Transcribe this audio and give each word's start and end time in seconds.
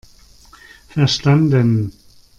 Verstanden! 0.89 1.93